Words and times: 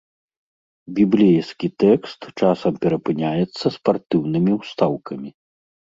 Біблейскі 0.99 1.67
тэкст 1.83 2.21
часам 2.39 2.73
перапыняецца 2.87 3.65
спартыўнымі 3.77 4.51
ўстаўкамі. 4.61 5.29